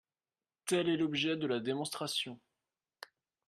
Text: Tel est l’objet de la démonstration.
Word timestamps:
Tel 0.65 0.89
est 0.89 0.97
l’objet 0.97 1.37
de 1.37 1.45
la 1.45 1.59
démonstration. 1.59 2.39